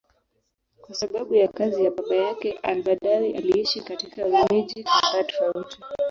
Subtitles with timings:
[0.81, 5.77] Kwa sababu ya kazi ya baba yake, al-Badawi aliishi katika miji kadhaa tofauti.